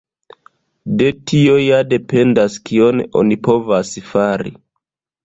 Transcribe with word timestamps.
De 1.01 1.09
tio 1.31 1.57
ja 1.63 1.81
dependas 1.89 2.55
kion 2.71 3.05
oni 3.21 3.39
povas 3.49 3.93
fari. 4.09 4.55